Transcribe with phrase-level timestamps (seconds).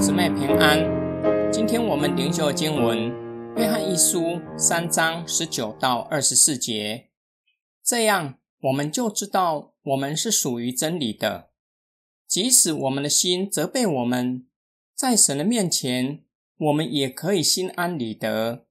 [0.00, 1.52] 姊妹平安。
[1.52, 2.98] 今天我们灵修经文
[3.58, 4.22] 《约翰一书》
[4.58, 7.10] 三章十九到二十四节。
[7.84, 11.50] 这样，我们就知道我们是属于真理的，
[12.26, 14.46] 即使我们的心责备我们，
[14.96, 16.24] 在神的面前，
[16.56, 18.64] 我们也可以心安理得，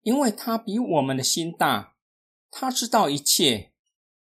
[0.00, 1.96] 因为他比我们的心大，
[2.50, 3.72] 他知道一切。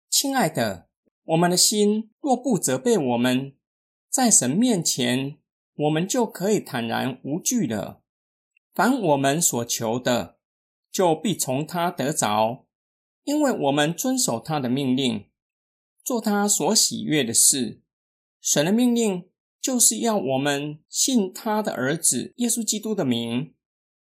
[0.10, 0.90] 亲爱的，
[1.24, 3.56] 我们的心若不责备我们，
[4.10, 5.38] 在神面前，
[5.76, 8.02] 我们就可以坦然无惧了。
[8.74, 10.38] 凡我们所求的，
[10.92, 12.66] 就必从他得着，
[13.24, 15.30] 因为我们遵守他的命令，
[16.04, 17.82] 做他所喜悦的事。
[18.40, 19.30] 神的命令
[19.62, 23.54] 就是要我们信他的儿子耶稣基督的名，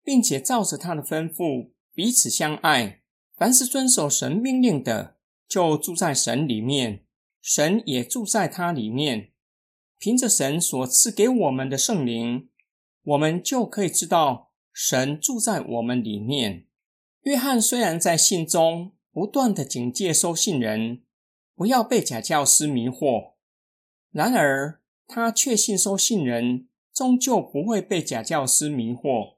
[0.03, 3.03] 并且照着他的吩咐彼此相爱。
[3.37, 5.17] 凡是遵守神命令的，
[5.49, 7.05] 就住在神里面，
[7.43, 9.33] 神也住在他里面。
[10.01, 12.49] 凭着神所赐给我们的圣灵，
[13.03, 16.65] 我们就可以知道神住在我们里面。
[17.25, 21.03] 约翰虽然在信中不断的警戒收信人，
[21.55, 23.35] 不要被假教师迷惑，
[24.11, 29.35] 然而他确信收信人终究不会被假教师迷惑，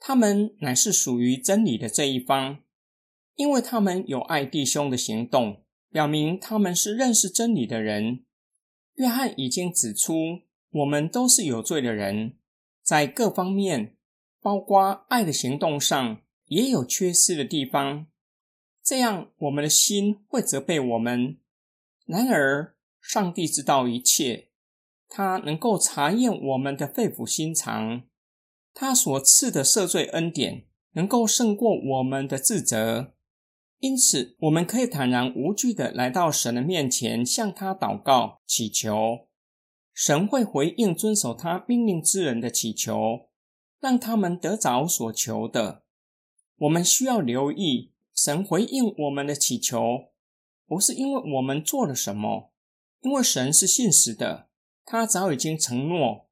[0.00, 2.58] 他们乃是属于真理的这一方，
[3.36, 8.24] 因为他们有爱弟兄的行动，表明他们是认识真理的人。
[8.94, 12.36] 约翰已经指出，我们都是有罪的人，
[12.82, 13.96] 在各方面，
[14.40, 18.06] 包括爱的行动上，也有缺失的地方。
[18.82, 21.38] 这样，我们的心会责备我们。
[22.06, 24.50] 然而，上帝知道一切，
[25.08, 28.02] 他能够查验我们的肺腑心肠，
[28.74, 33.13] 他所赐的赦罪恩典，能够胜过我们的自责。
[33.84, 39.28] 因此，我们可以坦然无惧地来到神的面前，向他祷告、祈求。
[39.92, 43.28] 神会回应遵守他命令之人的祈求，
[43.78, 45.84] 让他们得着所求的。
[46.56, 50.12] 我们需要留意，神回应我们的祈求，
[50.66, 52.54] 不是因为我们做了什么，
[53.02, 54.48] 因为神是信实的，
[54.86, 56.30] 他早已经承诺，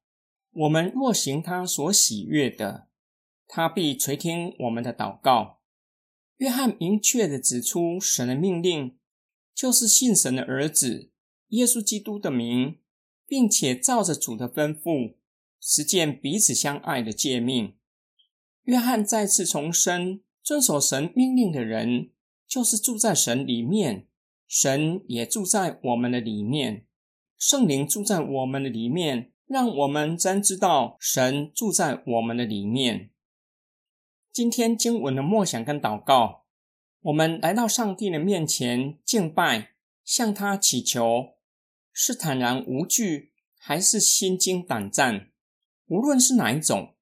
[0.53, 2.87] 我们若行他所喜悦的，
[3.47, 5.59] 他必垂听我们的祷告。
[6.37, 8.97] 约翰明确地指出，神的命令
[9.53, 11.11] 就是信神的儿子
[11.49, 12.79] 耶稣基督的名，
[13.25, 15.15] 并且照着主的吩咐
[15.61, 17.75] 实践彼此相爱的诫命。
[18.63, 22.11] 约翰再次重申，遵守神命令的人
[22.47, 24.07] 就是住在神里面，
[24.47, 26.85] 神也住在我们的里面，
[27.37, 33.11] 圣灵住在我们的里面，让我们真知道神住在我们的里面。
[34.33, 36.45] 今天经文的默想跟祷告，
[37.01, 41.35] 我们来到上帝的面前敬拜，向他祈求，
[41.91, 45.29] 是坦然无惧，还是心惊胆战？
[45.85, 46.95] 无论是哪一种，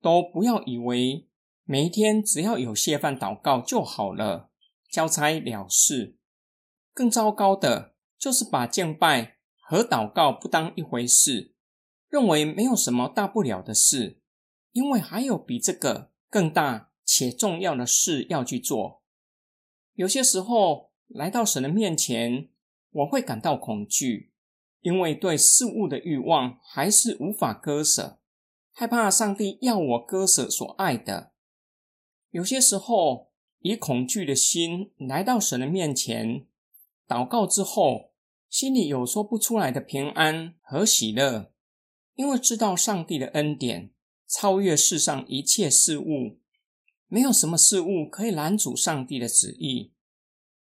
[0.00, 1.26] 都不要以为
[1.64, 4.52] 每一天只要有谢饭祷告就好了，
[4.88, 6.16] 交差了事。
[6.94, 11.52] 更糟糕的就是把敬拜和祷告不当一回事，
[12.08, 14.20] 认为没有什么大不了的事，
[14.70, 16.12] 因为还有比这个。
[16.36, 19.00] 更大且重要的事要去做。
[19.94, 22.50] 有些时候来到神的面前，
[22.90, 24.34] 我会感到恐惧，
[24.82, 28.18] 因为对事物的欲望还是无法割舍，
[28.70, 31.32] 害怕上帝要我割舍所爱的。
[32.28, 36.46] 有些时候以恐惧的心来到神的面前，
[37.08, 38.12] 祷告之后，
[38.50, 41.50] 心里有说不出来的平安和喜乐，
[42.14, 43.94] 因为知道上帝的恩典。
[44.28, 46.38] 超越世上一切事物，
[47.06, 49.92] 没有什么事物可以拦阻上帝的旨意。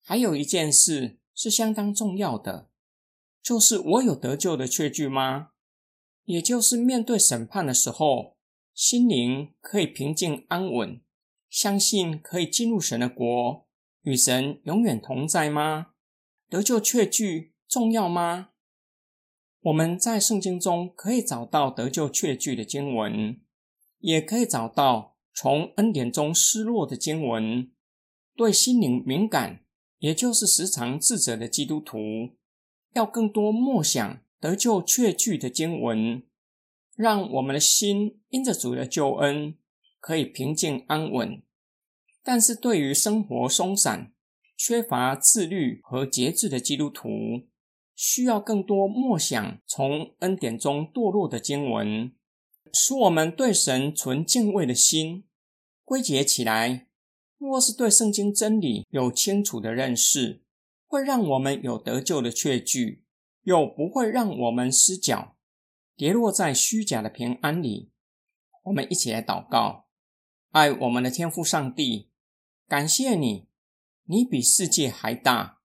[0.03, 2.69] 还有一件事是相当重要的，
[3.43, 5.51] 就是我有得救的确据吗？
[6.25, 8.37] 也就是面对审判的时候，
[8.75, 11.01] 心灵可以平静安稳，
[11.49, 13.67] 相信可以进入神的国，
[14.03, 15.93] 与神永远同在吗？
[16.51, 18.51] 得救确据重要吗？
[19.63, 23.41] 我们在圣经中可以找到得救确据的经文，
[23.99, 27.71] 也可以找到从恩典中失落的经文。
[28.37, 29.65] 对心灵敏感，
[29.99, 31.99] 也就是时常自责的基督徒，
[32.95, 36.23] 要更多默想得救确据的经文，
[36.95, 39.57] 让我们的心因着主的救恩
[39.99, 41.43] 可以平静安稳。
[42.23, 44.13] 但是对于生活松散、
[44.57, 47.49] 缺乏自律和节制的基督徒，
[48.01, 52.13] 需要更多默想从恩典中堕落的经文，
[52.73, 55.27] 使我们对神存敬畏的心。
[55.85, 56.87] 归结起来，
[57.39, 60.45] 若是对圣经真理有清楚的认识，
[60.87, 63.03] 会让我们有得救的确据，
[63.43, 65.35] 又不会让我们失脚。
[65.97, 67.91] 跌落在虚假的平安里。
[68.63, 69.89] 我们一起来祷告：
[70.51, 72.11] 爱我们的天父上帝，
[72.69, 73.49] 感谢你，
[74.05, 75.59] 你比世界还大，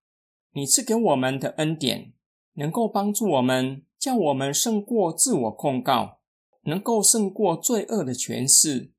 [0.54, 2.13] 你赐给我们的恩典，
[2.54, 6.20] 能够帮助我们，叫我们胜过自我控告，
[6.64, 8.92] 能够胜过罪恶的权势，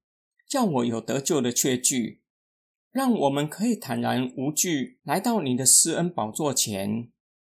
[0.48, 2.22] 叫我有得救的确据。
[2.90, 7.10] 让我们可以坦然无惧来到你的施恩宝座前，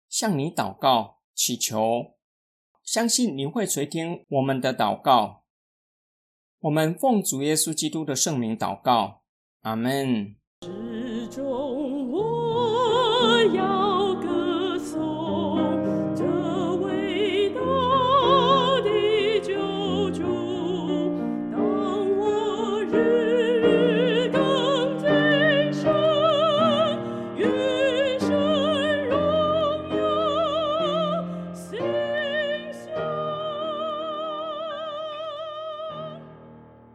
[0.08, 2.14] 向你祷告、祈求，
[2.84, 5.42] 相信你会垂听我们的祷告。
[6.60, 9.22] 我们奉主耶稣基督的圣名祷告，
[9.62, 10.36] 阿门。